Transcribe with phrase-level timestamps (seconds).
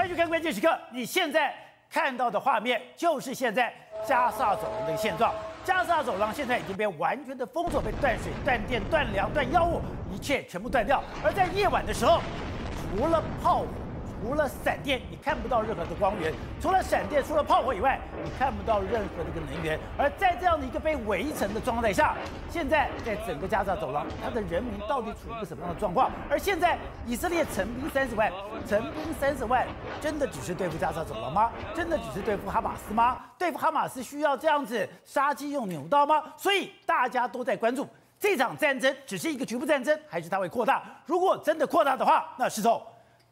[0.00, 0.74] 欢迎去看关键时刻。
[0.92, 1.54] 你现在
[1.90, 3.70] 看到的画面就是现在
[4.02, 5.34] 加萨走廊的现状。
[5.62, 11.04] 加萨走廊现在已经被完全的封锁，被断水、断电、断粮、断药物，一切全部断掉。
[11.22, 12.22] 而在夜晚的时候，
[12.96, 13.66] 除了炮火。
[14.22, 19.78] 除了闪电，你看不到任何的光源；除了闪电，除了炮火以外，你看不到任何的一个能源。
[19.96, 22.14] 而在这样的一个被围城的状态下，
[22.50, 26.10] 现在在整个加沙走廊，它的人民到底处于一个什么样的状况？
[26.28, 28.30] 而现在以色列成兵三十万，
[28.68, 29.66] 成兵三十万，
[30.00, 31.50] 真的只是对付加沙走廊吗？
[31.74, 33.18] 真的只是对付哈马斯吗？
[33.38, 36.22] 对付哈马斯需要这样子杀鸡用牛刀吗？
[36.36, 40.82] 所以大家都在关注这场战争只是一个局部战争，还是它会扩大？
[41.06, 42.80] 如果真的扩大的话，那是从。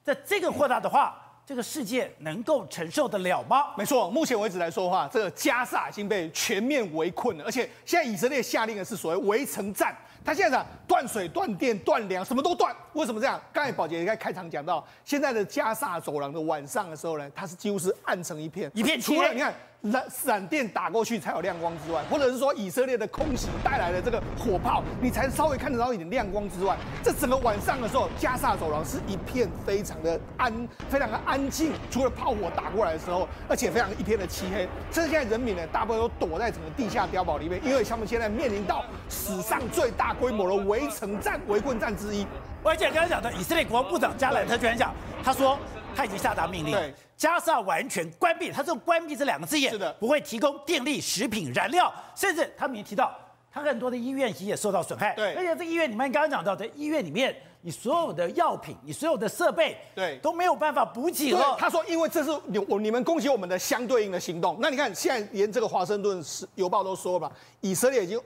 [0.08, 3.74] 在这个扩大的话，这个世界能够承受得了吗？
[3.76, 9.94] 没错，目前为止来说的话，这个加沙已经被全面围困了，而且现在以色列下令的是所谓围城战。
[10.24, 12.74] 他现在断水、断电、断粮，什么都断。
[12.94, 13.40] 为什么这样？
[13.52, 18.98] 刚才宝杰在开场讲到，现在的加沙走廊的晚上的时候呢，它是几乎是暗成一片，一片。
[18.98, 19.54] 除了你看。
[19.84, 30.52] 闪闪电打过去才有亮光之外，或者是说以色列的空袭带来的这个火炮，你才稍微看得到一点亮光之外，这整个晚上的时候，加萨走廊是一片非常的安，
[30.90, 31.72] 非常的安静。
[31.90, 34.68] 除了炮火打过来的时候，而且非常一片的漆黑。
[34.90, 42.26] 甚至现在人民呢，大部分都躲在整个地下碉堡里面，因为他们现在面临到史上最大规模的围城战、围困战之一。
[42.64, 45.56] 而且刚才讲的以色列国防部长加兰特居然讲，他说。
[45.94, 48.52] 他已经下达命令，对，加萨完全关闭。
[48.52, 53.12] 他这个“关闭”这两个字眼，是的，不会提供电力、食品、燃料，甚至他们也提到，
[53.50, 55.14] 他很多的医院也受到损害。
[55.14, 61.56] 对，而且这医院，你们刚刚讲到的医院里面，你所有的药品、你所有的设备，对，都没有办法补给了。
[61.58, 64.56] 他说，因为这是你我你们攻击我们的相对应的行动。
[64.60, 66.22] 那你看，现在连这个《华盛顿
[66.54, 68.20] 邮报》都说了，以色列已经。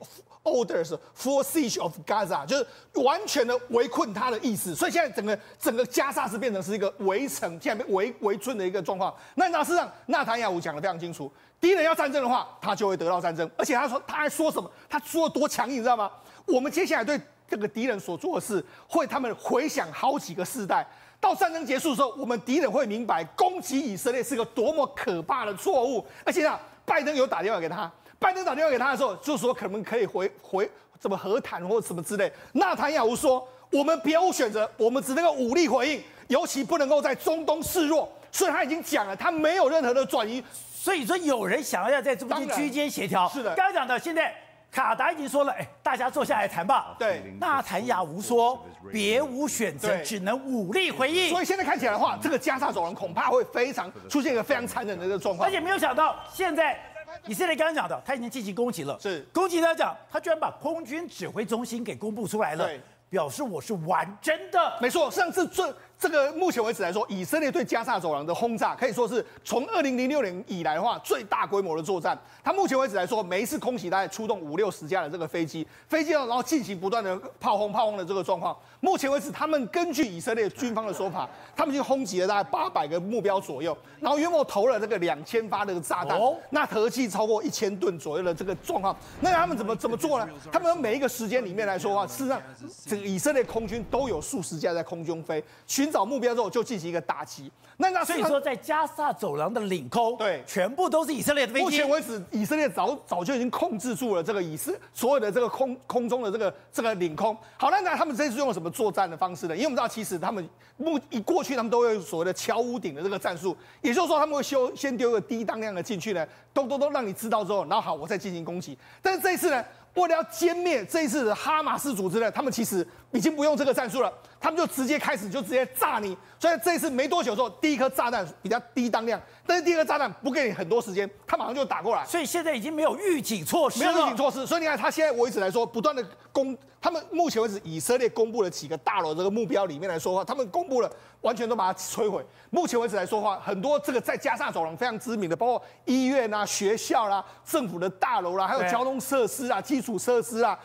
[0.45, 9.15] Orders for siege of Gaza，就是完全的围困他的意思，所以现在整个整个加沙是变成是一个围城，现在被围围困的一个状况。
[9.37, 13.49] 那那事实上，纳坦雅胡讲的非常清楚，敌人要战争的话，他就会得到战争。
[13.57, 14.69] 而且他说他还说什么？
[14.89, 16.11] 他说多强硬，你知道吗？
[16.47, 20.85] 我们接下来对这个敌人所做的事，会他们回想好几个世代。
[21.21, 26.05] 到战争结束的时候，我们敌人会明白攻击以色列是个多么可怕的错误。
[26.25, 27.89] 而且啊，拜登有打电话给他。
[28.23, 32.33] 拜登打电话给他的时候，就说可能可以回回怎么和谈或什么之类。
[32.53, 38.09] 纳坦雅胡说，我们别无选择，我们只能够武力回应，尤其不能够在中东示弱。
[38.31, 40.43] 所以他已经讲了，他没有任何的转移。
[40.73, 43.29] 所以说有人想要在中间区间协调。
[43.29, 44.33] 是的，刚刚讲的，现在
[44.71, 46.95] 卡达已经说了，哎，大家坐下来谈吧。
[46.99, 51.29] 对，纳坦雅胡说，别无选择，只能武力回应。
[51.31, 55.49] 所以现在看起来的话，这个加沙走廊恐怕会非常出现一个非常残忍的一个状况。
[55.49, 56.81] 而且没有想到现在。
[57.27, 58.99] 以色列刚刚讲的，他已经进行攻击了。
[59.01, 62.81] 是攻击他讲，他居然把空军指挥中心给公布出来了，对
[63.11, 64.79] 表示我是完真的。
[64.81, 65.75] 没错，上次这。
[66.03, 72.19] 这个目前为止来说，以色列对加萨走廊的轰炸可以说是从二零零六年以来的话最大规模的作战。
[72.43, 78.57] 它目前为止来说，每一次空袭大概出动五六十架的这个飞机，飞机然后进行不断的炮轰、炮轰的这个状况。
[78.81, 88.97] 目前为止，他们根据以色列军方的说法，他们已经轰击了大概八百个目标左右，然后约莫投了这个两千发的炸弹，哦、那合计超过一千吨左右的这个状况。
[89.21, 90.29] 那他们怎么怎么做呢？
[90.51, 92.43] 他们每一个时间里面来说的话，事实上，
[92.87, 97.53] 这个以色列空军都有数十架在空中飞，寻找目标之后就进行一个打击。
[97.79, 101.65] 那那所以说，在加萨走廊的领空，对，全部都是以色列的飞机。
[101.65, 107.37] 目前为止，以色列早早就已经控制住了这个以色所有的这个空空中的这个这个领空。
[107.57, 109.55] 好，那那他们这次用了什么作战的方式呢？
[109.55, 118.79] 因为我们知道，其实他们目一过去，他们都会有所谓的敲屋顶的这个战术，也就是说，他们会修先丢个低当量的进去呢，咚咚咚让你知道之后，然后好，我再进行攻击。
[119.01, 119.65] 但是这一次呢，
[119.95, 124.13] 为了要歼灭这一次的哈马斯组织呢，他们其实已经不用这个战术了。
[124.43, 126.17] 他们就直接开始，就直接炸你。
[126.37, 132.05] 所以这一次没多久之后，第一颗炸弹比较低当量，但是第二颗炸弹不给你很多时间，他马上就打过来。
[132.05, 134.45] 所以现在已经没有预警措施，没有预警措施。
[134.45, 140.91] 所以你看，他现在为止来说，不断的攻，他们目前为止，以色列公布了几个大楼这个目标里面来说话，他们公布了
[141.21, 142.27] 完全都把它摧毁。
[142.51, 150.59] 目前为止来说话，很多这个在加沙走廊非常知名的，包括医院啊、学校啦、啊、政府的大楼啦、啊，还有交通设施啊、基础设施啊、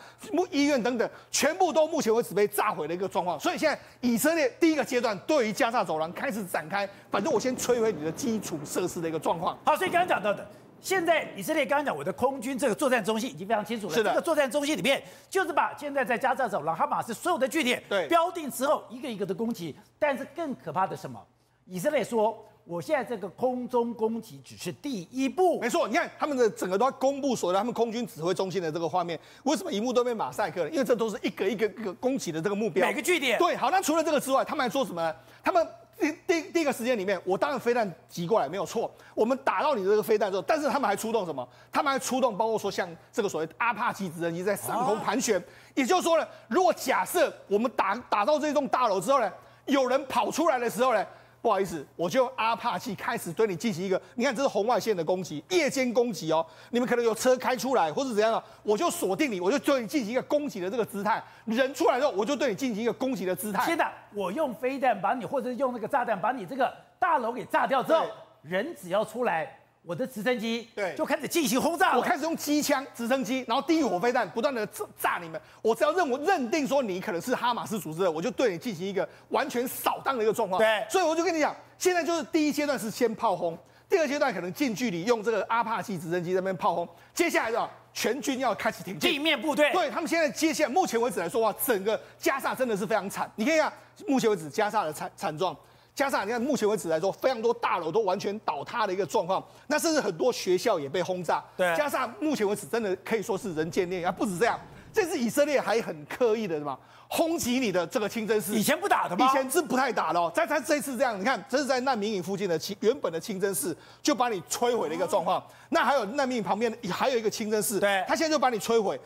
[0.50, 3.38] 医院等等，全部都目前为止被炸毁的一个状况。
[3.38, 3.67] 所以现在。
[4.00, 9.58] 以色列第一个阶段对于加沙走廊开始展开，反正我先摧毁你的基础设施的一个状况。
[9.64, 10.46] 好，所以刚刚讲到的，
[10.80, 13.94] 现在以色列刚刚讲我的空军这个作战中心已经非常清楚了。
[13.94, 19.76] 是的，这个作战中心里面就是把现在在加沙走廊哈马斯所有的据点对标定之后，一个一个的攻击。
[19.98, 21.20] 但是更可怕的什么？
[21.64, 22.44] 以色列说。
[22.68, 25.88] 我现在这个空中攻击只是第一步，没错。
[25.88, 30.70] 你看他们的整个都要公布所有的他们空军指挥中心的这个画面，为什么一幕都被马赛克了？
[30.70, 33.38] 因为这都是一个一个一个攻击的这个目标，每个据点。
[33.38, 33.70] 对，好。
[33.70, 35.16] 那除了这个之外，他们还说什么呢？
[35.42, 35.66] 他们
[35.98, 41.48] 第第第一个时间里面，我当然飞弹击过来没有错，我们打到你的这个飞弹之后，但是他们还出动什么？
[41.72, 45.42] 他们还出动，包括说像这个所谓阿帕奇直升机在上空盘旋。
[45.74, 49.32] 也就是说呢，如果假设我们打打到这栋大楼之后呢，
[49.64, 51.02] 有人跑出来的时候呢？
[51.48, 56.44] 不好意思，我就用阿帕奇开始对你进行一个，你看这是红外线的攻击，夜间攻击哦。
[56.68, 61.24] 你们可能有车开出来或者怎样的，我就锁定你，我就对你进行一个攻击的这个姿态。
[61.46, 63.64] 人出来之后，我就对你进行一个攻击的姿态。
[63.64, 68.04] 现在我用飞弹把你，或者是用那个炸弹把你这个大楼给炸掉之后，
[68.42, 69.58] 人只要出来。
[69.82, 74.66] 我的直升机对就开始进行轰炸，我开始用机枪、直升机，然后地狱火飞弹不断的
[75.00, 75.40] 炸你们。
[75.62, 80.60] 我只要认我认定说你可能是哈马斯组织的，我就对你进行一个完全扫荡的一个状况。
[80.60, 83.56] 对，所以我就跟你讲，现在就是第一阶段是先炮轰，
[83.88, 89.72] 第二阶段可能近距离用这个阿帕奇直升机在那边炮轰，接下来的全军要开始挺进地面部队。
[89.72, 93.30] 对他们现在接下来目前为止来说话，整个加沙真的是非常惨。
[93.36, 93.72] 你可以看
[94.06, 95.56] 目前为止加沙的惨惨状。
[95.98, 101.42] 加上你看，目前为止来说，非常多大楼都完全倒塌的一个状况，那甚至很多学校也被轰炸。
[101.56, 104.04] 对，加上目前为止，真的可以说是人间炼狱。
[104.04, 104.56] 啊，不止这样，
[104.92, 106.78] 这次以色列还很刻意的什么
[107.08, 108.54] 轰击你的这个清真寺。
[108.54, 109.26] 以前不打的吗？
[109.26, 110.30] 以前是不太打的哦。
[110.32, 115.42] 在他这次这样，你看，这是在难民营附近的清原本的清真寺，就把你摧毁的一个状况。
[115.70, 118.96] 那还有难民营旁边还有一个清真寺，对，他现在就把你摧毁。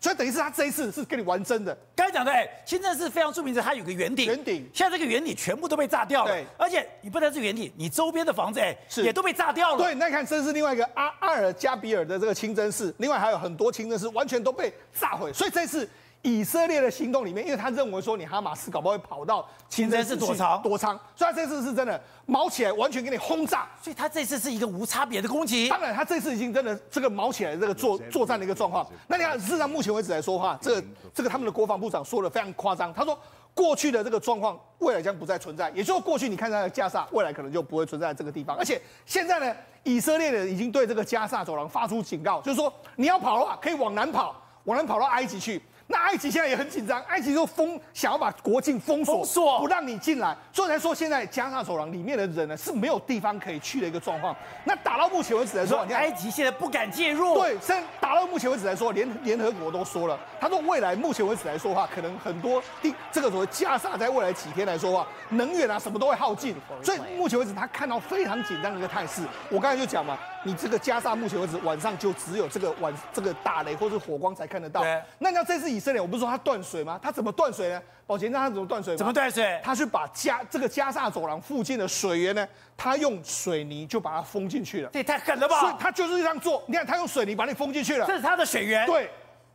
[0.00, 1.76] 所以等于是他这一次是跟你玩真的。
[1.96, 4.26] 刚才讲的，哎，清真寺非常著名的，它有个圆顶。
[4.26, 4.68] 圆顶。
[4.72, 6.30] 现在这个圆顶全部都被炸掉了。
[6.30, 6.46] 对。
[6.56, 9.82] 而且你不单是圆顶，你周边的房子，哎，是也都被炸掉了。
[9.82, 15.32] 对，那你看这是另外一个阿阿尔加比尔的这个清真寺，另外还有很多清真寺完全都被炸毁。
[15.32, 15.88] 所以这次。
[16.22, 23.68] 以色列的行动里面，因为他认为说你哈马斯搞不好会跑到清真寺躲藏，躲藏，所以他这次是真的毛起来，完全给你轰炸。
[23.80, 25.68] 所以他这次是一个无差别的攻击。
[25.68, 28.86] 当然，他这次已经真的这个毛起来这个作作战的一个状况。
[29.06, 30.84] 那你看，事实上目前为止来说的话，这个
[31.14, 33.16] 这个他们的国防部长说的非常夸张，他说
[33.54, 38.56] 过去的这个状况未来将不再存在，也就是过去你看到的加沙，未来可能就不会存在这个地方。
[38.56, 39.54] 而且现在呢，
[39.84, 45.62] 以色列人已经对这个加沙走廊发出警告，就是说你要跑的话，可以往南跑，往南跑到埃及去。
[45.90, 54.36] 那埃及现在也很紧张，埃及就封，想要把国境封锁，封锁不让你进来，所以才说现在加沙走廊里面的人呢是没有地方可以去的一个状况。
[54.64, 57.34] 那打到目前为止来说，埃及现在不敢介入。
[57.38, 69.22] 对，现在打到目前为止来说，联联合国都说了，他说未来目前为止来说的话，可能很多地这个所谓加沙在未来几天来说的话，能源啊什么都会耗尽，所以目前为止他看到非常紧张的一个态势。
[69.48, 74.82] 我刚才就讲嘛，你这个加沙目前为止晚上就只有这个晚这个打雷或者火光才看得到。
[74.82, 76.58] 对那你要这次以色列，我不是说他断。
[76.58, 76.98] 水吗？
[77.00, 77.80] 他怎么断水呢？
[78.04, 78.96] 宝杰，那他怎么断水？
[78.96, 79.60] 怎么断水？
[79.62, 82.46] 他去把加这个加萨走廊附近的水源呢，
[82.76, 84.90] 他用水泥就把它封进去了。
[84.92, 85.60] 这也太狠了吧！
[85.60, 86.64] 所以他就是这样做。
[86.66, 88.04] 你看，他用水泥把你封进去了。
[88.06, 88.84] 这是他的水源。
[88.86, 89.08] 对，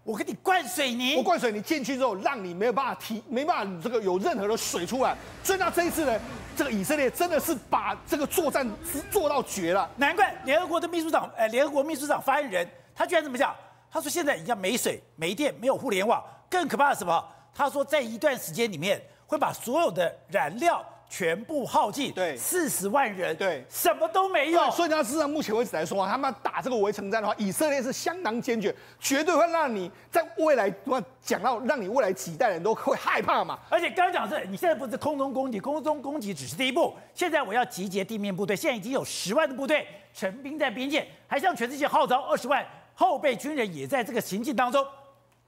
[0.05, 1.17] 我给你灌水泥。
[1.17, 5.13] 我灌水泥进去之后，让你没有办法提，没办法这个有任何的水出来。
[5.43, 6.17] 所以那这一次呢，
[6.55, 8.65] 这个以色列真的是把这个作战
[9.11, 9.89] 做到绝了。
[9.97, 13.53] 难怪联合国的秘书长，呃，联合国秘书长发言人，他居然这么讲。
[13.93, 16.19] 他说现在人家没水、没电、没有互联网，
[16.49, 17.23] 更可怕的是什么？
[17.53, 24.71] 他说，在一段时间里面会把所有的燃料全部耗尽，对，四十万人，对，什么都没有。
[24.71, 30.73] 所以，他事实上目前为止来说啊，他们打这个围城战的话，以色列是相当坚决，绝对会让你在未来，
[31.21, 33.59] 讲到让你未来几代人都会害怕嘛。
[33.69, 44.83] 而且刚刚讲的是，你现在不是空中攻击，空中攻击只是第一步，现在我要集结地面部队，现在已经有十万的部队成兵在边界，还向全世界号召二十万后备军人也在这个行进当中。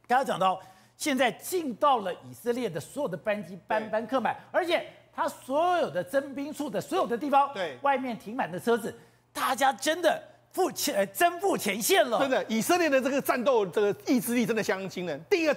[0.07, 0.61] 刚刚讲到。
[0.97, 4.81] 现在进到了以色列的所有的班机班班客满，而且
[5.13, 8.97] 他所有的征兵处的所有的地方，对，外面停满的车子，
[9.33, 10.23] 大家真的
[10.53, 12.17] 赴前呃征赴前线了。
[12.19, 15.21] 真的，以色列的这个战斗这个意志力真的相当惊人。
[15.29, 15.53] 第一个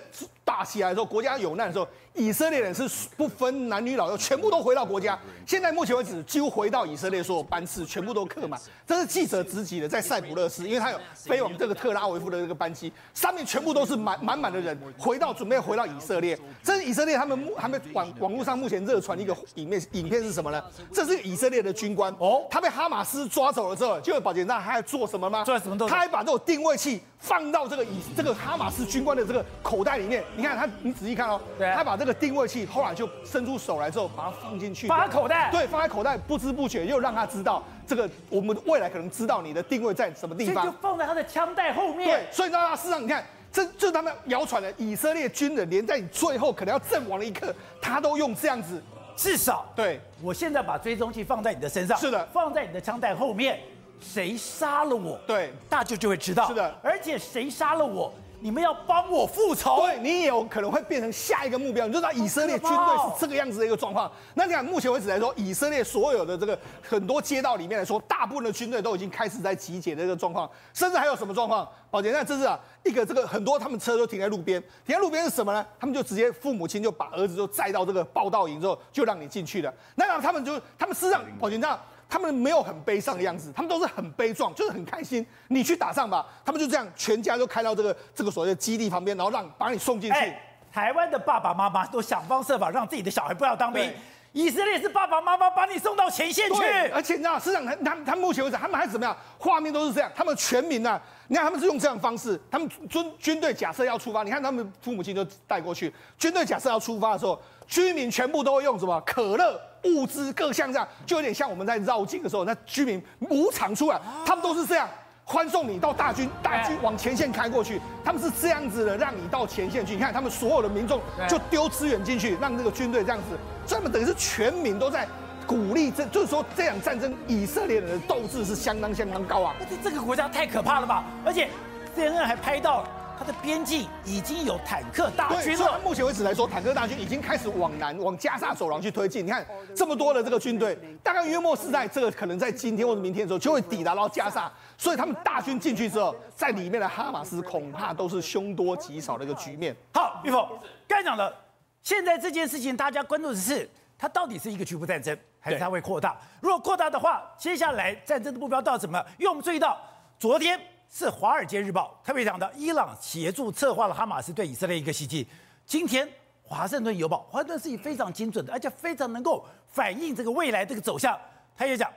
[0.48, 1.86] 打起来的时候，国家有难的时候。
[2.14, 2.82] 以色列人是
[3.16, 5.16] 不分男女老幼，全部都回到国家。
[5.46, 8.60] 现在目前为止，几乎回到以色列所有班次全部都客满。
[8.84, 16.36] 这是记者直击的，在塞浦路斯，因为他有飞往这个特拉维夫的这个班机，上面全部都是满满满的人，回到准备回到以色列。
[16.60, 20.60] 这是以色列他们目他们网网络上目前热传一个影片，影片是什么呢？
[20.92, 25.44] 这是以色列的军官哦，他被哈马斯抓走了之后，就有保检站，他还做什么吗？
[25.44, 25.78] 做什么？
[25.88, 30.24] 他还把这种定位器放到这个以这个哈马斯军官的这个口袋里面。
[30.38, 32.14] 你看他，你仔细看哦，他把这个。
[32.18, 42.08] 定位器后来就伸出手来之后，把它放进去，放在口袋，对，放在口袋，不知不觉又让他知道这个，我们未来可能知道你的定位在什么地方，就放在他的枪袋后面。
[42.08, 48.82] 对，所以让他事实上，你看，这就是他们谣传的以色列军人，连在你最后可能要阵亡的一刻，他都用这样子，
[49.14, 53.60] 至少对，我现在把追踪器放在你的身上，是的，放在你的枪袋后面，
[54.00, 58.12] 谁杀了我，对，大家就会知道，是的，而且谁杀了我。
[58.40, 61.86] 你们要帮我复仇，对你也有可能会变成下一个目标。
[61.86, 64.10] 你就知道以色列军队是这个样子的一个状况。
[64.34, 71.68] 那你看，目前为止来说，以色列所有的这个很多街道里面来说，大部分的军队都已经开始在集结的这个状况，甚至还有什么状况？
[71.90, 75.66] 宝杰，那这是啊，一个这个很多他们车都停在路边，停在路边是什么呢？
[75.80, 79.72] 他们就直接父母亲就把儿子就载到这个报道营之后，就让你进去了。
[79.96, 85.24] 那让他们就他们事实上，宝杰，那他们没有很悲伤的样子，他们都是很悲壮，就是很开心。
[85.48, 90.18] 你去打仗吧，他们就这样全家都开到这个这个所谓的基地旁边，然后让把你送进去。
[90.18, 90.40] 欸，
[90.72, 93.92] 台湾的爸爸妈妈都想方设法让自己的小孩不要当兵。
[94.32, 99.16] 以色列是爸爸妈妈把你送到前线去，而且你知道，市长他他他目前为止，他们还是怎么样？
[99.38, 114.88] 画面都是这样，他们全民呐、啊，你看他们是用这样的方式，他们军军队假设要出发，你看他们父母亲就带过去，军队假设要出发的时候，居民全部都会用什么可乐、物资各项这样，就有点像我们在绕境的时候，那居民无偿出来，他们都是这样。
[115.30, 119.92] 欢送你到大军，大军往前线开过去，他们是这样子的，让你到前线去。
[119.92, 125.06] 你看，他们所有的民众就丢资源进去，让这个军队这样子，这么等于是全民都在
[125.46, 125.90] 鼓励。
[125.90, 129.54] 这就是说，这场战争，以色列人的斗志是相当相当高啊！
[129.60, 131.04] 而且这个国家太可怕了吧？
[131.24, 131.50] 而且
[131.94, 132.88] CNN 还拍到了。
[133.18, 135.56] 它的边境已经有坦克大军了。
[135.58, 139.26] 所以目前为止来说，坦克大军已经开始往南，往加沙走廊去推进。
[139.26, 139.44] 你看
[139.74, 144.48] 这么多的这个军队，大概约莫是在这个可能在今天或者明天的时候就会抵达到加沙。
[144.76, 149.74] 所以他们大军进去之后，在里面的哈马斯恐怕都是凶多吉少的一个局面。
[149.92, 150.46] 好，玉凤
[150.86, 151.34] 刚才讲了，
[151.82, 156.16] 现在这件事情大家关注的是，它到底是一个局部战争，还是它会扩大？
[156.40, 159.04] 如果扩大的话，接下来战争的目标到底怎么？
[159.18, 159.78] 因为我们注意到
[160.18, 160.60] 昨天。
[160.90, 165.28] 是《华尔街日报》特别讲到，伊朗协助策划了哈马斯对以色列一个袭击。
[165.66, 166.08] 今天
[166.42, 171.14] 《华盛顿邮报》，华盛顿是以非常精准的，而且非常能够反映这个未来这个走向。
[171.54, 171.92] 他也讲，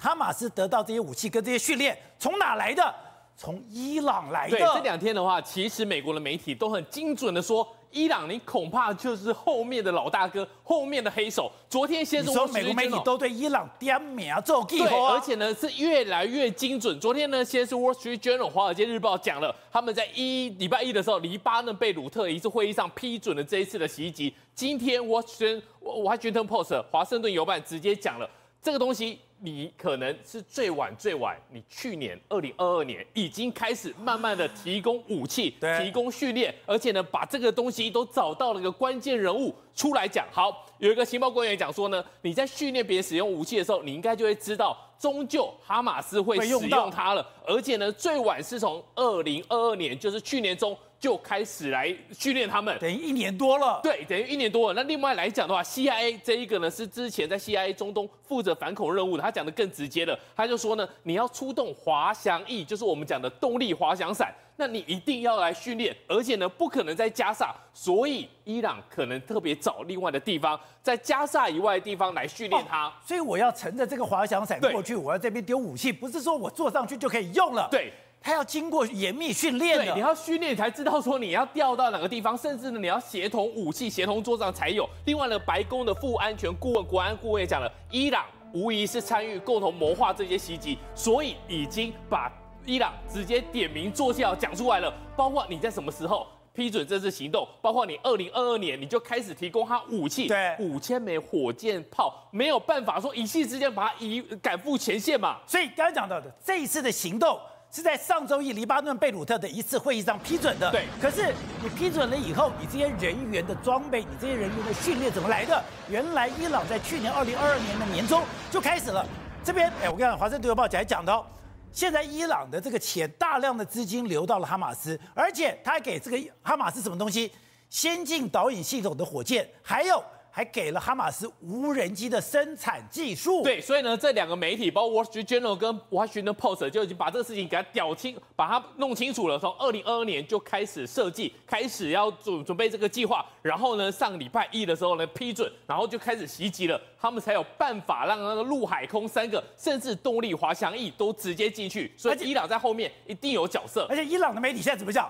[0.00, 2.92] 哈马斯得到这些武器跟这些训练从哪来的？
[3.36, 4.58] 从伊朗来的。
[4.58, 7.64] 对，这两天的话，其实美国的媒体都很精准的说。
[7.94, 11.50] 伊朗，你恐怕就是后面的老大哥，后面的黑手。
[11.70, 16.98] 昨天先说美国媒体都对伊朗点名做记号，对，而且呢是越来越精准。
[16.98, 24.34] 昨天呢，先是 Wall Street Journal 华尔街日报讲了，他们在一礼拜一的时候，黎巴嫩贝鲁特一次会议上批准了这一次的袭击。
[24.56, 28.28] 今天 Washington Washington Post 华盛顿邮报直接讲了
[28.60, 29.20] 这个东西。
[29.44, 40.26] 你可能是最晚最晚，你去年二零二二年已经开始慢慢的提供武器，提供训练，而且呢，把这个东西都找到了一个关键人物出来讲。
[40.32, 50.74] 好，有一个情报官员讲说呢，你在训练别人使用武器的时候，你应该就会知道，终究哈马斯会使用它了，而且呢，最晚是从二零二二年，就是去年中。
[51.04, 53.78] 就开始来训练他们，等于一年多了。
[53.82, 54.82] 对，等于一年多了。
[54.82, 72.90] 那另外来讲的话，CIA 这一个呢是之前在 CIA 中东负责反恐任务的，他讲的更直接了，他就说呢，你要出动滑翔翼，就是我们讲的动力滑翔伞，那你一定要来训练，而且呢不可能在加萨，所以伊朗可能特别找另外的地方，在加萨以外的地方来训练它。
[73.04, 77.68] 所以我要乘着这个滑翔伞过去，我要这边丢武器，不是说我坐上去就可以用了。
[77.70, 77.92] 对。
[78.24, 84.88] 他要经过严密训练的，你要训练才知道说你要调到哪个地方，甚至呢你要协同武器、协同作战才有。
[85.04, 92.32] 另外呢，白宫的副安全顾问、国安顾问也讲了，伊朗无疑是参与共同谋划这些袭击，所以已经把
[92.64, 94.90] 伊朗直接点名作效讲出来了。
[95.14, 105.40] 包括你在什么时候批准这次行动，包括你二零二二年你就开始提供他武器，对，五千枚火箭炮，没有办法说一夕之间把他移赶赴前线嘛。
[105.46, 107.38] 所以刚才讲到的这一次的行动。
[107.74, 110.70] 是在上周一黎巴嫩贝鲁特的一次会议上批准的。
[110.70, 115.60] 对，可是你批准了以后，你这些人员的装备，你这些人员的训练怎么来的？
[115.90, 119.04] 原来伊朗在去年二零二二年的年中就开始了。
[119.42, 121.28] 这边，哎，我跟你讲，华盛顿邮报还讲到，
[121.72, 127.32] 现在伊朗的这个钱大量的资金流到了哈马斯，而且他还给这个哈马斯什么东西？
[127.68, 130.00] 先进导引系统的火箭，还有。
[130.36, 133.44] 还给了哈马斯无人机的生产技术。
[133.44, 139.38] 对，所以呢，这两个媒体，包括《Wall Street Journal》跟《Washington Post》，就已经把这个事情给它屌清，把它弄清楚了。
[139.38, 151.92] 从二零二二年就开始设计，开始要准准备这个计划，然后呢，上礼拜一的时候呢批准，然后就开始袭击了，他们才有办法让那个陆海空三个，甚至动力滑翔翼都直接进去。
[151.96, 153.86] 所以伊朗在后面一定有角色。
[153.88, 155.08] 而且伊朗的媒体现在怎么讲？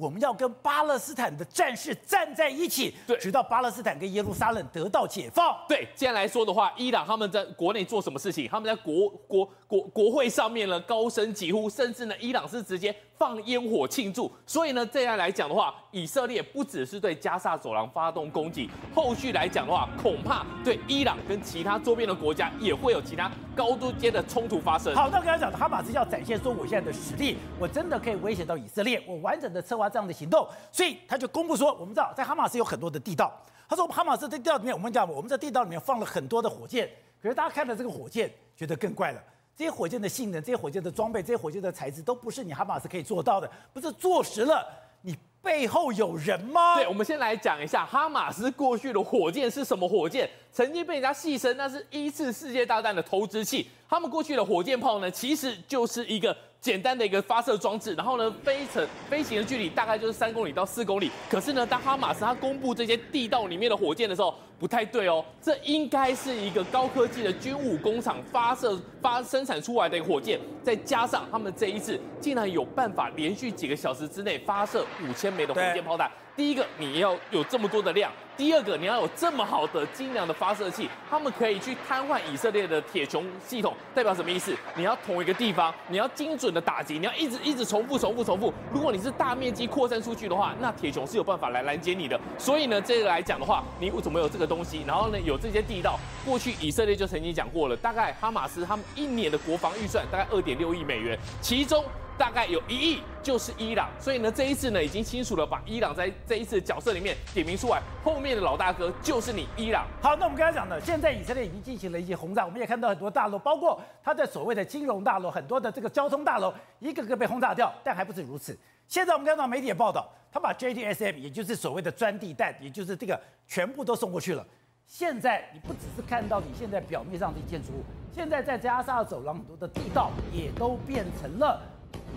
[0.00, 5.54] 我们要跟巴勒斯坦的战士站在一起，对，直到巴勒斯坦跟耶路撒冷得到解放。
[5.68, 8.48] 对，这样来说的话，伊朗他们在国内做什么事情？
[8.48, 14.32] 他们在国国国国会上面呢高声疾呼，甚至呢，伊朗是直接放烟火庆祝。
[14.46, 24.94] 所以呢，这样来讲的话，以色列不只是对加萨走廊发动攻击，后续来讲的话，恐怕对伊朗跟其他周边的国家也会有其他高度间的冲突发生。
[24.94, 33.30] 好，那刚才讲哈马斯要展现说我现在的实力，我真的可以威胁到以色列，我完整的策划这样的行动，所以他就公布说，我们知道在哈马斯有很多的地道，
[33.68, 36.88] 他说哈马斯在地道里面，我们讲我们在地道里面放了很多的火箭，
[37.22, 39.22] 可是大家看到这个火箭，觉得更怪了。
[39.56, 43.50] 这些火箭的性能、这些火箭的装备、这些火箭的材质，都不是你哈马斯可以做到的。
[43.72, 44.66] 不是坐实了，
[45.02, 46.76] 你背后有人吗？
[46.76, 53.68] 对，我们先来讲一下哈马斯过去的火箭是什么火箭，曾经被人家戏称那是一次世界大战的投掷器。
[53.88, 56.36] 他们过去的火箭炮呢，其实就是一个。
[56.60, 61.10] 简单的一个发射装置，然后呢，飞程飞行的距离大概就是三公里到四公里。
[61.30, 76.10] 可是呢，当哈马斯他公布这些地道里面的火箭的时候，不太对哦，这应该是一个高科技的军武工厂发射发生产出来的一个火箭，再加上他们这一次竟然有办法连续几个小时之内发射五千枚的火箭炮弹。
[76.36, 78.10] 第一个，你要有这么多的量。
[78.36, 84.56] 第二个，你要有这么好的精良的发射器，他们可以去瘫痪以色列的铁穹系统，代表什么意思？
[84.74, 88.50] 你要同一个地方，你要精准的打击，你要一直一直重复重复重复。
[88.72, 92.18] 如果你是大面积扩散出去的话，那铁穹是有办法来拦截你的。
[92.38, 94.82] 所以呢，这个来讲的话，你为什么有这个东西？
[94.86, 101.84] 然后呢，有这些地道，过去以色列就曾经讲过了，大概哈马斯他们一年的国防预算大概二点六亿美元，其中。
[102.20, 109.86] 大概有一亿就是伊朗，所以呢，这一次呢已经清楚了，把伊朗在这一次角色里面点名出来，后面的老大哥就是你伊朗。
[110.02, 117.72] 好，那我们刚才讲的，现在以色列已经进行了一些轰炸，我们也看到很多大楼，包括它的所谓的金融大楼，很多的这个交通大楼，一个个被轰炸掉。
[117.82, 118.54] 但还不止如此，
[118.86, 124.46] 现在我们看到媒体也报道，他把 JDSM，也就是所谓的钻地弹，也就是这个全部都送过去了。
[124.86, 127.82] 现在你不只是看到你现在表面上的建筑物，
[128.14, 131.62] 现在在加沙走廊很多的地道也都变成了。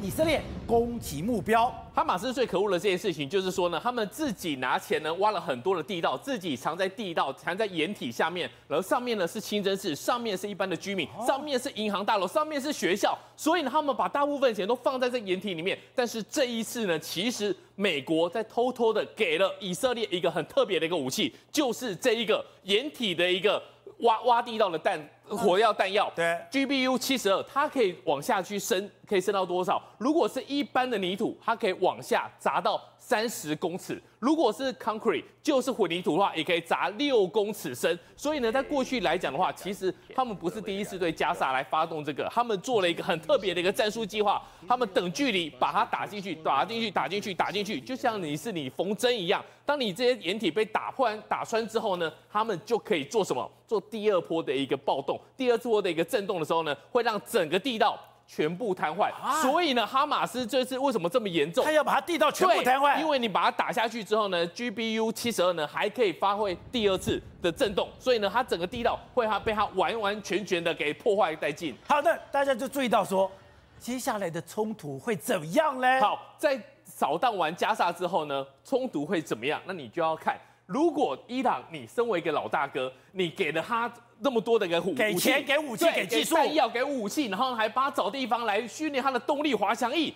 [0.01, 15.77] 以色列攻击目标，哈马斯最可恶的这件事情就是说呢，他们自己拿钱呢挖了很多的地道，自己藏在地道，藏在掩体下面，然后上面呢是清真寺，上面是一般的居民，上面是银行大楼，上面是学校，所以呢，他们把大部分钱都放在这掩体里面。
[15.95, 23.61] 但是这一次呢，其实美国在偷偷的给了以色列一个很特别的一个武器，就是这一个掩体的一个
[23.99, 25.09] 挖挖地道的弹。
[25.29, 29.81] 火药弹药，对，GBU 七十二，它可以往下去升，可以升到多少？
[29.97, 37.97] 如果是一般的泥土，它可以往下砸到三十公尺；如果是 concrete，就是混凝土的话，也可以砸六公尺深。
[38.15, 49.43] 所以呢，在过去来讲的话，其实他们不是第一次对加沙来发动这个，他们做了一个很特别的一个战术计划，他们等距离把它打进去，打进去，打进去，打进去，就像你是你缝针一样。
[49.65, 53.49] 当你这些掩体被打破、打穿之后呢，他们就可以做什么？
[53.65, 55.12] 做第二波的一个暴动。
[55.35, 59.11] 第二次波的一个震动的时候呢，会让整个地道全部瘫痪。
[59.13, 61.63] 啊、所以呢，哈马斯这次为什么这么严重？
[61.65, 62.99] 他要把它地道全部瘫痪。
[62.99, 71.75] 因为你把它打下去之后呢，GBU 七十二呢还可以发挥第二次的震动，所以呢，它整个地道会它被它完完全全的给破坏殆尽。
[71.87, 73.29] 好的，大家就注意到说，
[73.77, 75.99] 接下来的冲突会怎样呢？
[75.99, 79.61] 好，在扫荡完加沙之后呢，冲突会怎么样？
[79.65, 80.39] 那你就要看。
[80.73, 90.11] 如果伊朗，你身为一个老大哥，你给了他那么多的一个武器，给钱、给武器、给技术、给要给武器，然后还帮他找地方来训练他的动力滑翔翼，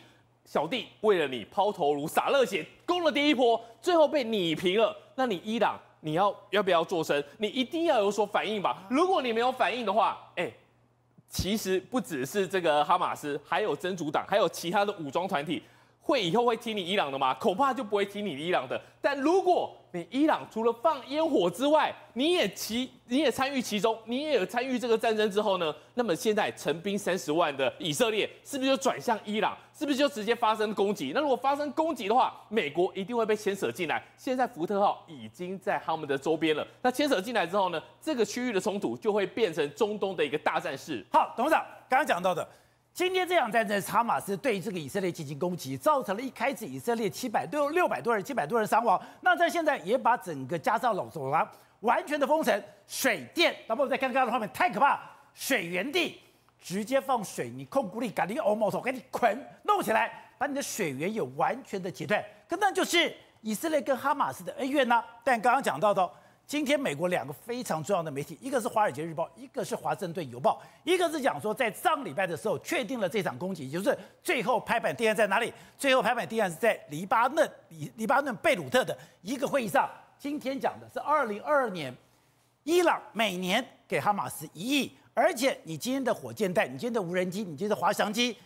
[0.46, 7.24] 小弟为了你抛头颅洒热血攻了第一波，最后被你平了，那你伊朗你要要不要做声？
[7.38, 8.84] 你一定要有所反应吧？
[8.90, 10.52] 如果你没有反应的话，哎，
[11.30, 15.62] 其实不只是这个哈马斯，还有真主党，还有其他的武装团体。
[16.08, 17.34] 会以后会听你伊朗的吗？
[17.34, 18.82] 恐怕就不会听你伊朗的。
[19.02, 25.76] 但如果你伊朗除了放烟火之外，你也其你也参与其中，你也有参与这个战争之后呢？
[25.96, 29.58] 那么现在成兵三十万的以色列是不是就转向伊朗？
[29.78, 31.12] 是不是就直接发生攻击？
[31.14, 34.02] 那如果发生攻击的话，美国一定会被牵扯进来。
[34.16, 37.84] 现在福特号已经在他们的周边了，那牵扯进来之后呢？
[38.02, 41.06] 这个区域的冲突就会变成中东的一个大战事。
[41.12, 42.48] 好，董事长刚刚讲到的。
[42.98, 49.00] 今天这场战争，哈马斯对这个以色列进行攻击，造成了一开始以色列七百六六百多人、七百多人伤亡。
[49.22, 51.48] 那在现在也把整个加沙走廊
[51.82, 55.00] 完全的封城，水电，那么我们再看看的画面，太可怕！
[55.36, 56.20] 水源地
[56.60, 62.20] 直接放水泥控股力，赶紧欧摩手给你捆弄起来，把你的水源也完全的截断。
[62.50, 66.12] 可那就是以色列跟哈马斯的恩怨呢、但刚刚讲到的。
[66.48, 75.54] 今天美国两个非常重要的媒体，一个是《华尔街日报》，一个是《华盛顿邮报》，一个是讲说在上礼拜的时候确定了这场攻击，也就是最后拍板定案在哪里？
[75.78, 79.90] 最后拍板定案是在黎巴嫩，黎黎巴嫩贝鲁特的一个会议上。
[80.18, 81.94] 今天讲的是二零二二年，
[82.64, 88.38] 伊朗每年给哈马斯一亿，而且你今天的火箭弹，你今天的无人机，你今天的滑翔机，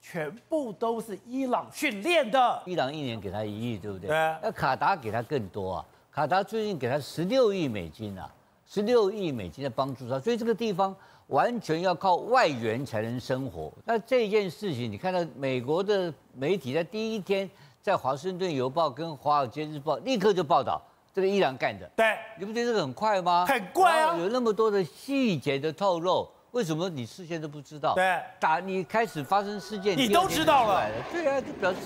[0.00, 2.62] 全部都是伊朗训练的。
[2.64, 4.08] 伊朗一年给他一亿，对不对？
[4.08, 4.16] 对。
[4.42, 8.30] 那卡达给他更多啊，卡达最近给他十六亿美金啊，
[8.66, 10.94] 十六亿美金的帮助他，所以这个地方
[11.28, 13.72] 完全要靠外援才能生活。
[13.86, 17.48] 那这件事情，你看到美国的媒体在第一天
[17.80, 20.82] 在《华盛顿邮报》跟《华尔街日报》立刻就报道
[21.14, 21.90] 这个伊朗干的。
[21.96, 22.04] 对，
[22.38, 23.46] 你不觉得这个很快吗？
[23.46, 26.28] 很快啊，有那么多的细节的透露。
[26.52, 27.94] 为什么你事先都不知道？
[27.94, 30.86] 对，打你开始发生事件，你都知道了。
[31.10, 31.78] 对啊，就表示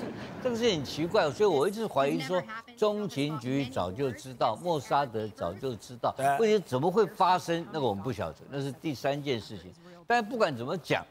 [0.42, 2.42] 这个事情很奇怪，所以我一直怀疑说，
[2.76, 7.64] 中情局早就知道，莫沙德早就知道，问题怎么会发生？
[7.72, 9.72] 那个我们不晓得，那是第三件事情。
[10.05, 11.07] 但不管怎么讲，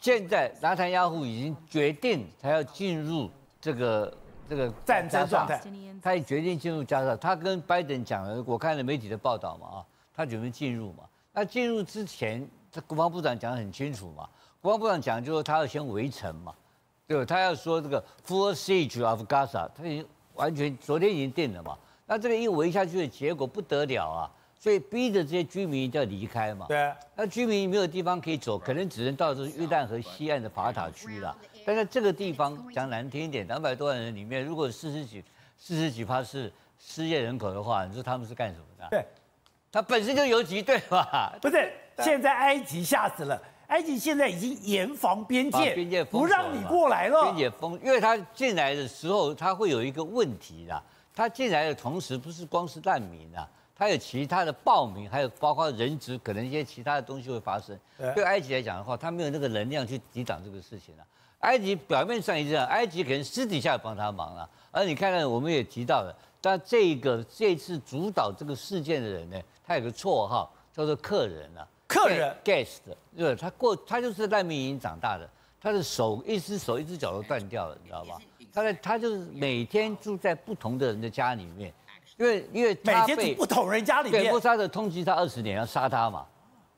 [0.00, 3.28] 现在纳坦雅胡已经决定他要进入
[3.60, 4.16] 这个
[4.48, 5.60] 这个战争状态，
[6.00, 7.16] 他也决定进入加沙。
[7.16, 9.84] 他跟拜登讲了，我看了媒体的报道嘛，啊，
[10.14, 11.02] 他准备进入嘛。
[11.32, 12.48] 那进入之前。
[12.72, 14.26] 这国防部长讲得很清楚嘛，
[14.62, 16.54] 国防部长讲就是他要先围城嘛，
[17.06, 17.24] 对吧？
[17.26, 21.76] 他要说这个 full siege of Gaza，他已经完全昨天已经定了嘛。
[22.06, 26.64] 那这个一围下去的结果不得了啊，所以逼着这些居民一定要离开嘛。
[26.66, 26.90] 对。
[27.14, 31.36] 那居民没有地方可以走，可能只能到这约旦河西岸的法塔区了。
[31.66, 35.22] 但在这个地方讲难听一点，两百多万人里面，如果四十几、
[35.58, 38.88] 四十几趴是失业人口的话，你说他们是干什么的？
[38.90, 39.04] 对。
[39.72, 41.72] 他本身就游击队嘛，不是？
[41.98, 47.22] 现在埃及吓死了，埃及现在已经严防边界，边界不让你过来了。
[47.24, 50.82] 边界封，因为他进来的时候，他会有一个问题啦。
[51.14, 57.78] 他进来的同时，不是光是难民啊，他有其他的暴民，还有包括人质，可能一些其他的东西会发生。
[58.14, 61.04] 对，埃及来讲的话，他没有那个能量去抵挡这个事情了。
[61.40, 64.48] 埃及表面上也这样，埃及可能私底下帮他忙了。
[64.70, 69.38] 而你看看，我们也提到了，但这个这次主导这个事件的人呢？
[69.64, 72.78] 他有个绰号叫做客人啊，客人 guest，
[73.16, 75.28] 对，他过他就是难民营长大的，
[75.60, 78.18] 他的手一只手一只脚都断掉了，你知道吧？
[78.52, 81.72] 他在他就是每天住在不同的人的家里面，
[82.18, 86.26] 因为因为每天住不同人家里面，对，莫萨德通缉他二十年要杀他嘛，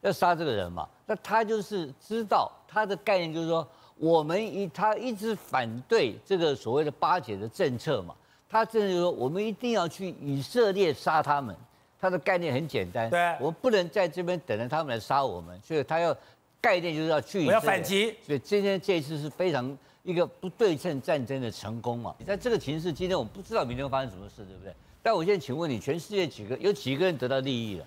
[0.01, 3.66] 要杀这个人嘛，那他就是知道他的概念就是说，
[3.97, 8.14] 我们一他一直反对这个所谓的巴解的政策嘛，
[8.49, 11.57] 他甚至说我们一定要去以色列杀他们。
[12.04, 16.14] 他的概念很简单，对，我不能在这边等着他们来杀我们，所以他要
[16.60, 22.14] 概念就是要去，我要反击，所以今天这一次是非常一个不对称战争的成功嘛。
[22.26, 24.74] 在这个情势，今天我们不知道明天会发生什么事，对不对？
[25.02, 27.86] 但我现在请问你，全世界几个有几个人得到利益了？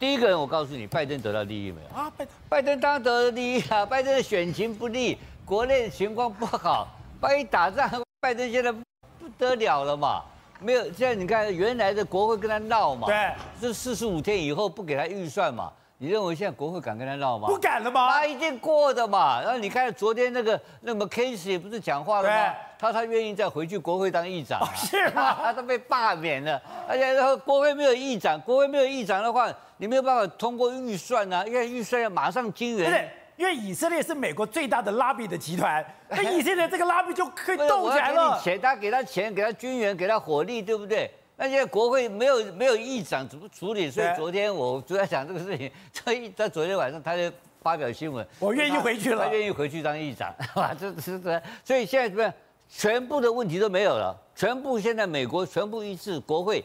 [0.00, 1.96] 第一个人，我告诉你，拜登得到利益没有？
[1.96, 3.86] 啊，拜登，拜登当然得到利益啊！
[3.86, 6.88] 拜登的选情不利，国内的情况不好，
[7.20, 10.24] 万一打仗，拜登现在不得了了嘛。
[10.62, 15.72] 没有，现在你看原来的国会跟他闹嘛，对，这四十五天以后不给他预算嘛？
[15.98, 17.46] 你认为现在国会敢跟他闹吗？
[17.46, 18.10] 不敢了吗？
[18.10, 19.40] 他一定过的嘛。
[19.40, 22.54] 然后你看昨天那个那么 Casey 不是讲话了吗？
[22.76, 25.36] 他他愿意再回去国会当议长，啊，是吗？
[25.40, 33.08] 他都被罢免了，而且然后国会没有议长，国会没有议长的话，你没有办法通过预算啊，因为预算要马上金援。
[33.42, 38.40] 因为以色列是美国最大的拉比的集团，那以色列这个拉比就可以 动起来了。
[38.40, 41.10] 钱，他给他钱，给他军援，给他火力，对不对？
[41.36, 43.90] 那现在国会没有没有议长，怎么处理？
[43.90, 47.22] 所以昨天我主要讲这个事情， 所以在昨天晚上他就
[47.60, 52.32] 发表新闻，我愿意回去了，他愿意回去当议长， 哇，这这这，所以现在怎么样？
[52.68, 56.64] 全部的问题都没有了，全部现在美国全部一致，国会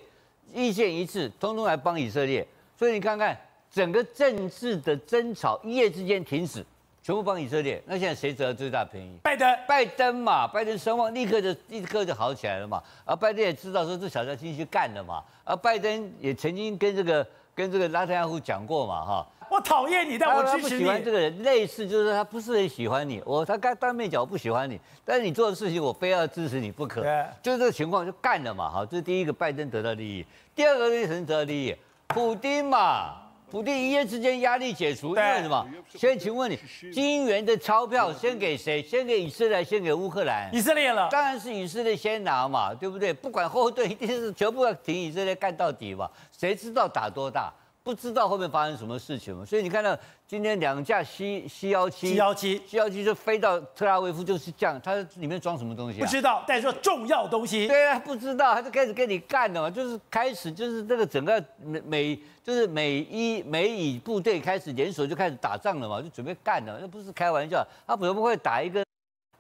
[0.54, 2.48] 意见一致，通通来帮以色列。
[2.78, 3.36] 所以你看看。
[3.78, 6.66] 整个政治的争吵一夜之间停止，
[7.04, 7.80] 全部帮以色列。
[7.86, 9.20] 那现在谁得了最大便宜？
[9.22, 12.82] 拜登，拜登嘛，拜登声望立刻就立刻就好起来了嘛。
[13.06, 15.24] 而拜登也知道说这小子继续干了嘛。
[15.44, 20.80] 而拜登也曾经跟这个跟这个拉特亚夫讲过嘛，哈，我讨厌你，但我支持你。
[20.80, 23.22] 喜欢这个人，类似就是他不是很喜欢你。
[23.28, 27.04] 我他刚当面讲我不喜欢你，但是你做的事情我非要支持你不可。
[27.04, 30.26] 对，就是这个情况就干了嘛，哈，这是第一个拜登得到利益。
[30.56, 31.76] 第二个是谁得到利益？
[32.08, 33.27] 普丁嘛。
[33.50, 35.66] 普丁一夜之间压力解除，因为什么？
[35.96, 36.60] 先请问你，
[36.92, 38.84] 金元的钞票先给谁？
[38.84, 40.50] 先给以色列，先给乌克兰？
[40.54, 43.14] 以色列了，当然是以色列先拿嘛，对不对？
[43.14, 46.10] 不管后盾，一定是全部要挺以色列干到底嘛。
[46.38, 47.54] 谁知道打多大？
[47.88, 49.46] 不知道后面发生什么事情嘛？
[49.46, 49.98] 所以你看到
[50.28, 54.78] 今天两架 C C 幺七，C 幺七，C 幺七就飞到特拉维夫，就是这样。
[54.84, 56.04] 它里面装什么东西啊？
[56.04, 57.66] 不知道，但是说重要东西。
[57.66, 67.66] 对啊，不知道，他就开始跟你干了嘛，就是开始就是这个整个美美就是美伊美以部队开始联手就开始打仗了嘛，就准备干了，那不是开玩笑。
[67.88, 68.84] 他怎么会打一个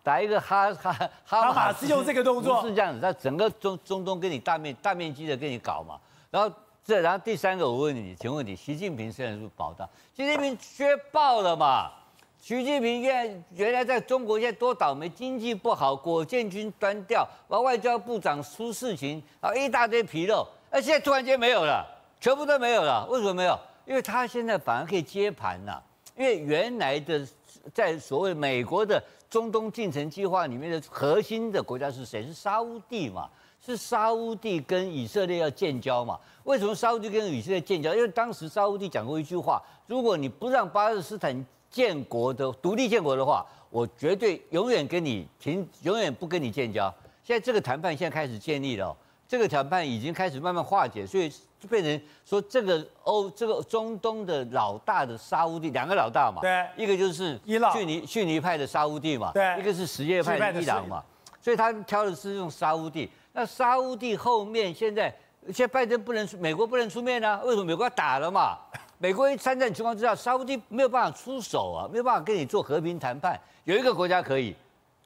[0.03, 0.93] 打一个哈哈
[1.25, 2.61] 哈马斯用这个动作？
[2.61, 5.99] 是这样子，他整个中中东跟你大面大面积的跟你搞嘛，
[6.31, 6.49] 然后。
[6.87, 9.83] 这，然后第三个，我问你，请问你，习近平现在是不是爆大？
[10.15, 11.91] 习近平削爆了嘛？
[12.39, 21.85] 习近平现在原来在中国现在多倒霉，经济不好，国建军端掉，然后外交部长出事情，然后一大堆纰漏，而现在突然间没有了，
[22.21, 23.05] 全部都没有了。
[23.09, 23.59] 为什么没有？
[23.85, 25.83] 因为他现在反而可以接盘了，
[26.15, 27.27] 因为原来的
[27.73, 32.23] 在所谓美国的中东进程计划里面的核心的国家是谁？
[32.25, 33.29] 是沙乌地嘛？
[33.67, 36.17] 是沙乌地跟以色列要建交嘛？
[36.45, 37.93] 为什么沙乌地跟以色列建交？
[37.93, 46.93] 因为当时沙乌地讲过一句话：如果你不让巴勒斯坦建国的独立建国的话，我绝对永远跟你停，永远不跟你建交。
[47.25, 48.95] 现在这个谈判现在开始建立了，
[49.27, 61.03] 这个谈判已经开始慢慢化解，所以就变成说这个欧这个中东的老大的沙乌地两个老大嘛，对，一个就是逊尼逊尼派的沙乌地嘛，对，一个是什叶派的伊朗嘛，
[61.41, 63.09] 所以他挑的是用沙乌地。
[63.37, 65.15] 那沙乌地后面现在
[65.53, 67.39] 现在拜登不能出，美国不能出面啊？
[67.45, 68.57] 为什么美国要打了嘛？
[68.97, 73.39] 美国一参战情况之下，沙乌地没有办法出手啊，没有办法跟你做和平谈判。
[73.65, 74.55] 有一个国家可以，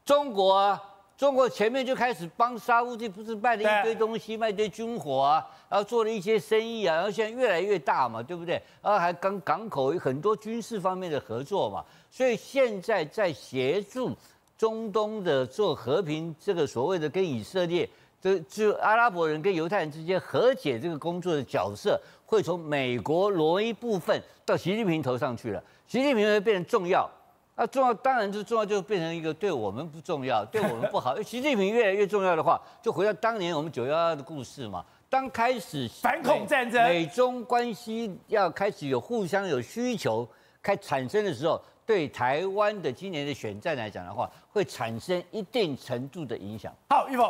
[0.05, 0.81] 中国啊，
[1.17, 8.53] 中国前面就开始帮沙乌地，不是卖了一堆东西，卖一堆军火啊，然后做了一些生意啊，然后现在越来越大嘛，对不对？
[8.81, 14.15] 然后还跟港口有很多军事方面的合作嘛，所以现在在协助
[14.57, 17.87] 中东的做和平，这个所谓的跟以色列。
[18.21, 25.63] 这就阿拉伯人跟犹太人之间和解这个工作的角色，会从美国挪一部分到习近平头上去了。
[25.87, 27.09] 习近平会变成重要，
[27.55, 31.19] 那重要当然就重要，就变成一个对我们不重要，对我们不好。
[31.23, 34.85] 习近平越来越重要的话，就回到当年我们九幺幺的故事嘛。
[35.09, 40.25] 当开始反恐战争，美中关系要开始有互相有需求
[40.61, 46.71] 开产生的时候，对台湾的今年的选战来讲的话，会产生一定程度的影响。
[46.89, 47.29] 好，玉凤。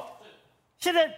[0.82, 1.10] 现在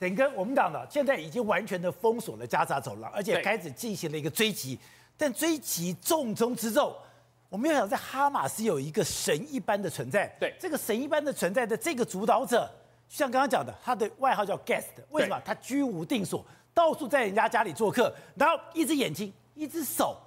[0.00, 4.78] 整个我们讲的，现在已经完全的封锁了加沙走廊，而且开始进行了一个追击。
[5.16, 6.94] 但追击重中之重，
[7.48, 10.26] 我们要想在哈马斯有一个神一般的存在。
[10.38, 12.70] 对，这个神一般的存在的这个主导者，
[13.08, 15.40] 像刚刚讲的，他的外号叫 Guest，为什么？
[15.44, 20.20] 他居无定所，到处在人家家里做客，然后一只眼睛，一只手。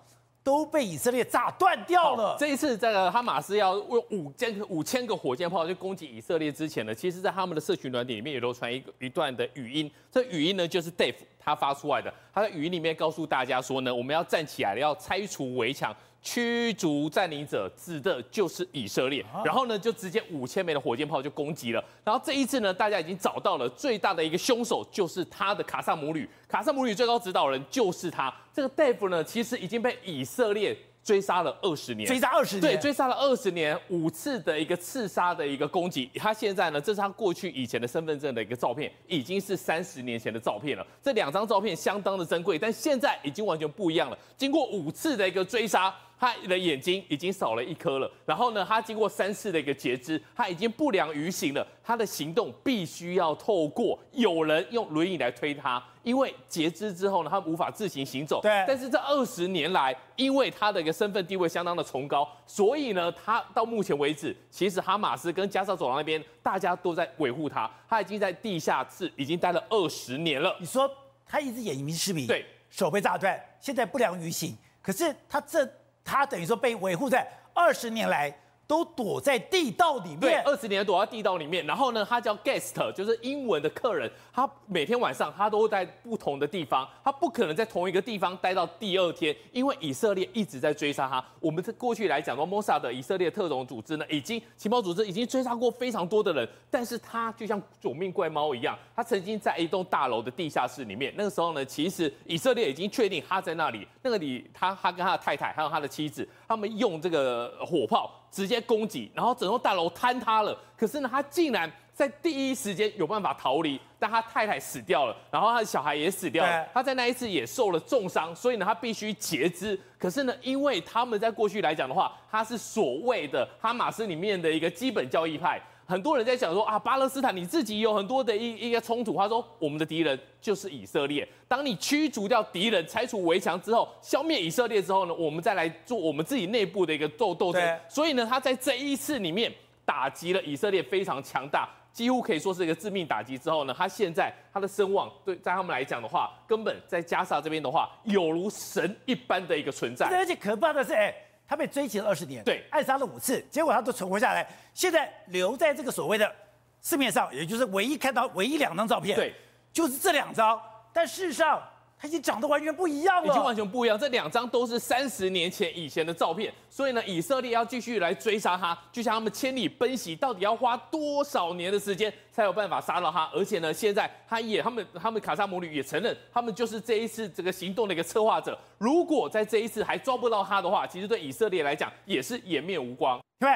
[0.49, 2.35] 都被以色列炸断掉了。
[2.39, 9.91] 这一次，这个哈马斯要用五千五千个火箭炮去攻击以色列之前呢，其实，在他们的社群软体里面也流传一个一段的语音。
[10.11, 12.11] 这语音呢，就是 Dave 他发出来的。
[12.33, 15.95] 他在语音里面告诉大家说呢，我们要站起来了，要拆除围墙。
[16.21, 21.83] 驱逐占领者指的就是以色列，然后呢，就直接五千枚的火箭炮就攻击了。
[22.03, 26.29] 然后这一次呢，大家已经找到了最大的一个凶手，就是他的卡萨姆旅。
[26.47, 28.33] 卡萨姆旅最高指导人就是他。
[28.53, 30.77] 这个 Dave 呢，其实已经被以色列。
[31.01, 36.07] 追杀了二十年，追杀二十年，对，追杀了二十年，五次的一个刺杀的一个攻击。
[36.15, 40.85] 他现在呢，这是他过去以前的身份证的一个照片，已经是三十年前的照片了。
[41.01, 44.17] 这两张照片相当的珍贵，但现在已经完全不一样了。
[44.37, 45.91] 经过五次的一个追杀。
[46.19, 51.65] 他的眼睛已经少了一颗了，然后呢，他经过三次的一个截肢，他已经不良于行了。
[51.81, 58.41] 他的行动必须要透过有人用轮椅来推他，因为截肢之后呢，他无法自行行走。
[58.41, 58.65] 对。
[58.67, 67.71] 但是这二十年来，因为他的一个身份地位相当的崇高，所以呢，他到目前为止，其实哈马斯跟加沙走廊那边大家都在维护他。
[67.87, 70.53] 他已经在地下室已经待了二十年了。
[70.59, 70.91] 你说
[71.25, 75.65] 他一只眼睛失明，对，手被炸断，现在不良于行，可是他这。
[76.03, 78.35] 他等于说被维护在二十年来。
[78.69, 81.65] 都躲在地道里面，对，二十年躲在地道里面。
[81.65, 84.07] 然后呢，他叫 guest，就是英文的客人。
[84.31, 91.25] 他每天晚上他都在不同的地方，他不可能在同一个地方待到第二天，因为以色列一直在追杀他。
[91.39, 101.11] 我们这过去来讲，说摩萨的以色列特种组织呢，已经情报组织已经追杀过非常多的人，但是他就像九命怪猫一样，他曾经在一栋大楼的地下室里面。
[101.17, 103.87] 那个时候呢，其实以色列已经确定他在那里。
[104.03, 108.13] 那个里，他他跟他的太太还有他的妻子，他们用这个火炮。
[108.31, 110.57] 直接攻击，然后整栋大楼坍塌了。
[110.77, 116.65] 可是呢，他竟然在第一时间有办法逃离，但他太太死掉了，然后他的小孩也死掉了。
[116.73, 119.79] 他在那一次也受了重伤，所以呢，他必须截肢。
[119.97, 125.61] 可是呢，因为他们在过去来讲的话，他是所谓的哈马斯里面的一个基本教义派。
[125.89, 129.17] 很多人在讲说啊，巴勒斯坦你自己有很多的一一个冲突。
[129.17, 131.27] 他说，我们的敌人就是以色列。
[131.47, 137.79] 当你驱逐掉敌人、拆除围墙之后，消灭以色列之后呢，我们再来做我们自己内部的一个斗斗争。
[137.87, 139.51] 所以呢，他在这一次里面
[139.83, 143.35] 打击了以色列非常强大，几乎可以说是一个致命打击。
[143.35, 150.05] 之后呢，他现在他的声望对在他们来讲的话，根本在加沙这边的话，有如神一般的一个存在。
[150.05, 151.11] 而且可怕的是，哎。
[151.49, 154.47] 他被追击了二十年，对，暗杀了五次，结果他都存活下来。
[154.71, 156.31] 现在留在这个所谓的
[156.79, 159.33] 市面上，也就是唯一看到唯一两张照片，对，
[159.73, 160.61] 就是这两张。
[160.93, 161.59] 但事实上，
[162.01, 163.99] 它已经长得完全不一样了，已经完全不一样。
[163.99, 173.29] 这两张都是三十年前以前的照片，所以呢，以色列要继续来追杀他，就像他们千里奔袭，到底要花多少年的时间才有办法杀到他？
[173.33, 178.57] 而且呢，现在他也他们他们卡萨母女也承认，他们就是这一次这个行动的一个策划者。
[178.77, 183.19] 如果在这一次还抓不到他的话，其实对以色列来讲也是颜面无光。
[183.39, 183.49] 对，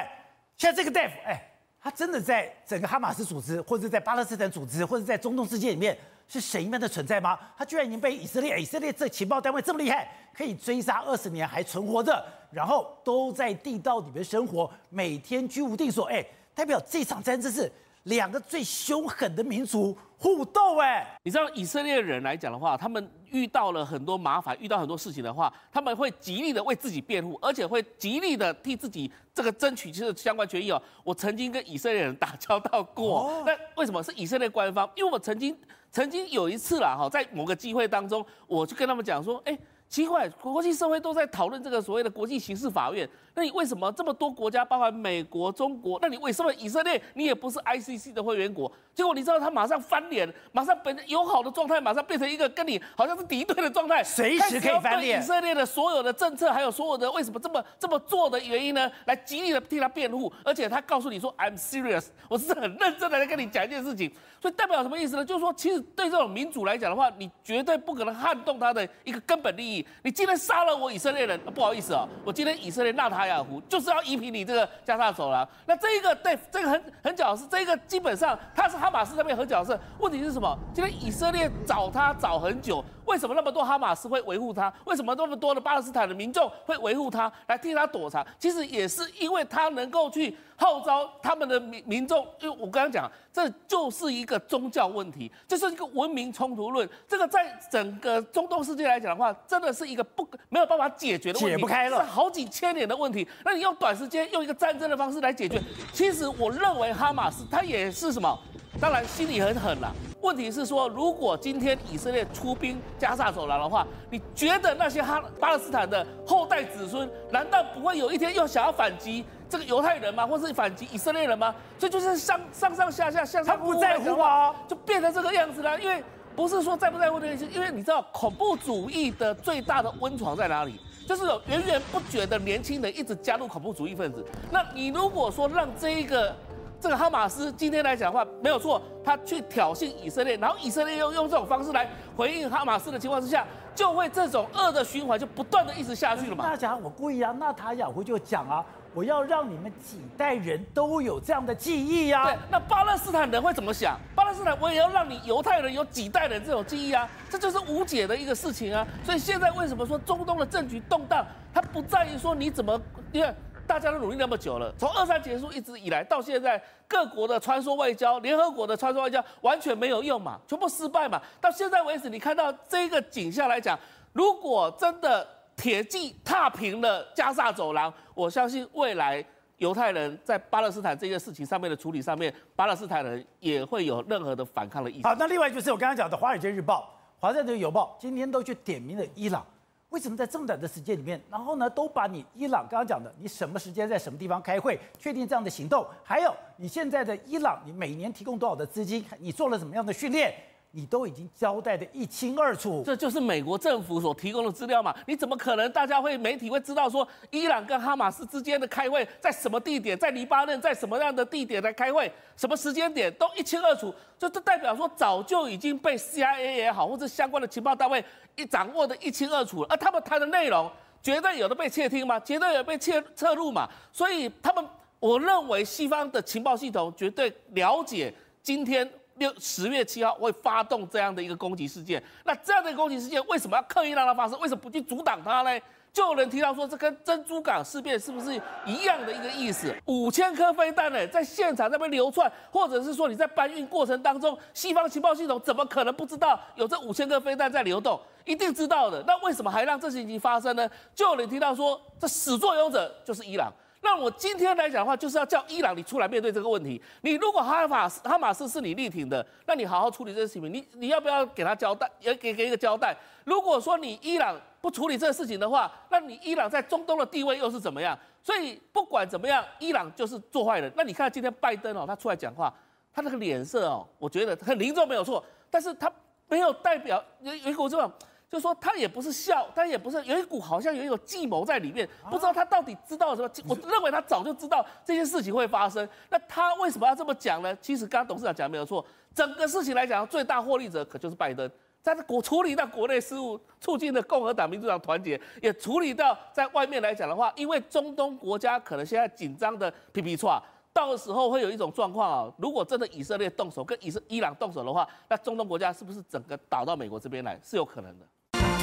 [0.58, 1.42] 现在这个大夫，哎，
[1.82, 5.98] 他真的在整个哈马斯组织，或者在巴勒斯坦组织，或者在中东世界里面。
[6.28, 7.38] 是神一般的存在吗？
[7.58, 16.06] 他居然已经被以色列，以色列这情报单位这么厉害，可以追杀二十年还存活着，然后都在地道里面生活，每天居无定所。
[16.06, 17.72] 哎，代表这场战争是
[18.04, 20.80] 两个最凶狠的民族互斗。
[20.80, 30.82] 哎，你知道以色列人来讲的话，他们遇到了很多麻烦，遇到很多事情的话，他们会极力的为自己辩护，而且会极力的替自己这个争取其实相关权益哦。
[31.04, 34.89] 我曾经跟以色列人打交道过，那为什么是以色列官方？
[34.96, 35.58] 因为我曾经。
[35.96, 39.56] 曾经有一次啦，哈，在某个机会当中，我就跟他们讲说，哎，
[39.88, 43.08] 奇怪，国际社会都在讨论这个所谓的国际刑事法院。
[43.36, 45.98] 那你为什么这么多国家，包括美国、中国？
[46.02, 48.72] 那你为什么以色列你也不是 ICC 的会员国？
[48.93, 55.19] 结果你知道他马上翻脸，马上本友好的状态马上变成一个跟你好像是敌对的状态，随时可以翻脸。
[55.19, 58.91] 以色列的所有的政策，还有所有的为什么这么这么做的原因呢？
[59.06, 64.12] 来极力的替他辩护，而且他告诉你说 I'm serious， 我是很认真的来跟你讲一件事情。
[64.39, 65.26] 所以代表什么意思呢？
[65.26, 69.84] 就是说，其实对这种民主来讲的话，你绝对不可能撼动他的一个根本利益。
[70.04, 73.23] 你今天杀了我以色列人，不好意思啊，我今天以色列纳塔。
[73.28, 80.58] 亚湖就是要夷平你这个加沙走廊，那这一个对这个很很角色这个基本上他是哈马斯那边很角色，问题是什么？
[80.74, 84.74] 今天以色列找他找很久，为什么那么多哈马斯会维护他？
[84.86, 88.26] 为什么那么多的巴勒斯坦的民众会维护他来替他躲藏？
[88.39, 103.28] 其实也是因为他能够去号召他们的民民众，因为我刚刚讲，这就是一个宗教问题，这是一个文明冲突论，这个在整个中东世界来讲的话，真的是一个不没有办法解决的问题，解不开了，是好几千年的问题。
[103.44, 105.62] 那你用短时间用一个战争的方式来解决，
[105.92, 108.39] 其实我认为哈马斯他也是什么？
[108.84, 109.96] 当然心里很狠了。
[110.19, 120.28] 问题是说，如果今天以色列出兵加沙走廊的话，你觉得那些哈巴勒斯坦的后代子孙，难道不会有一天又想要反击这个犹太人吗？
[120.28, 121.56] 或是反击以色列人吗？
[121.80, 124.54] 所以就是上上上下下向上，他不在乎啊？
[124.67, 125.80] 就变成这个样子了。
[125.80, 126.04] 因为
[126.36, 130.78] 不是说在不在乎的意思，因为你知道恐怖主义的最大的温床在哪里？
[131.08, 134.26] 就是有源源不绝的年轻人一直加入恐怖主义分子。
[134.52, 136.36] 那你如果说让这一个
[136.84, 146.43] 这个哈马斯今天来讲的话，没有错，他去挑衅以色列，然后以色列又用这种方式来回应哈马斯的情况之下，就会这种恶的循环就不断的一直下去了嘛。
[146.46, 152.26] 那家我故意啊，纳塔雅胡就讲啊，我要让你们几代人都有这样的记忆呀、啊。
[152.26, 153.98] 对，那巴勒斯坦人会怎么想？
[154.13, 158.86] 巴勒斯坦我也要让你犹太人有几代人这种记忆啊，这就是无解的一个事情啊。
[159.06, 162.78] 所以现在为什么说中东的政局动荡，它不在于说你怎么，
[163.13, 163.34] 因为
[163.65, 171.21] 大家都努力那么久了，从二战结束一直以来到现在，各国的穿梭外交、联合国的穿梭外交完全没有用嘛，全部失败嘛。
[171.41, 173.78] 到现在为止，你看到这个景象来讲，
[174.12, 179.26] 如果真的铁骑踏平了加沙走廊，我相信未来
[179.58, 185.08] 犹太人在巴勒斯坦这件事情上面的处理上面，巴勒斯坦人也会有任何的反抗的意思。
[185.08, 189.45] 好，那另外就是我刚刚讲的《华尔街日报》、《华盛顿邮报》今天都去点名了伊朗。
[189.94, 200.34] 为什么在这么短的时间里面，然后呢，都把你伊朗刚刚讲的，你什么时间在什么地方开会，确定这样的行动，还有你现在的伊朗，你每年提供多少的资金，你做了什么样的训练？
[200.76, 204.92] 你都已经交代得一清二楚，这就是美国政府所提供的资料嘛？
[205.06, 218.04] 你怎么可能大家会媒体会知道说伊朗跟哈马斯之间的开会在什么地点，在黎巴嫩在什么样的地点来开会，什么时间点都一清二楚，这这代表说早就已经被 CIA 也好，或者相关的情报单位
[218.36, 219.68] 一掌握得一清二楚了。
[219.70, 220.68] 而他们谈的内容
[221.04, 222.20] 绝对有的被窃听吗？
[222.22, 223.70] 绝对有被窃侧录嘛？
[223.92, 224.66] 所以他们，
[225.00, 228.90] 我认为西方的情报系统绝对了解今天。
[229.15, 234.39] 六十月七号会发动这样的一个攻击事件，那这样的一个攻击事件为什么要刻意让它发生？
[234.39, 235.60] 为什么不去阻挡它呢？
[235.91, 238.34] 就有人提到说，这跟珍珠港事变是不是
[238.65, 239.71] 一样的一个意思？
[239.86, 247.99] 五千颗飞弹呢，在现场那边流窜，或者是说你在搬运过程当中，西方情报系统怎么可能不知道有这五千颗飞弹在流动？
[248.26, 249.04] 一定知道的。
[249.06, 250.67] 那为什么还让这事情发生呢？
[250.95, 253.54] 就有人提到说，这始作俑者就是伊朗。
[253.94, 256.82] 那我今天来讲的话，就是要叫伊朗你出来面对这个问题。
[257.02, 260.52] 你如果哈马斯哈马斯是你力挺的，那你好好处理这个事情。
[260.52, 261.88] 你你要不要给他交代？
[262.00, 262.98] 也给给一个交代。
[263.24, 267.96] 如果说你伊朗不处理这个事情的话，那你伊朗在中东的地位又是怎么样？
[268.24, 270.74] 所以不管怎么样，伊朗就是做坏人。
[270.76, 272.52] 那你看今天拜登哦，他出来讲话，
[272.91, 275.91] 他那个脸色哦，我觉得很凝重没有错，但是他
[276.28, 277.91] 没有代表有有一股这种。
[278.34, 283.30] 就说他也不是笑，他也不是有一股好像有一种计谋在里面，不知道他到底知道什么。
[283.48, 285.88] 我认为他早就知道这件事情会发生。
[286.10, 287.56] 那他为什么要这么讲呢？
[287.62, 291.48] 其实刚刚董事长讲的没有错，整个事情来讲，最大获利者可就是拜登。
[291.84, 300.42] 在国处理到国内事务，促进了共和党、民主党团结，也处理到在外面来讲的话，因为中东国家可能现在紧张的皮皮叉，
[300.74, 308.06] 到时候会有一种状况啊，如果真的以色列动手跟以色伊朗动手的话，那中东国家是不是整个倒到美国这边来是有可能的？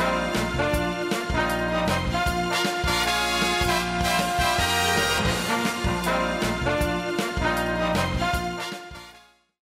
[0.00, 0.69] Thank you.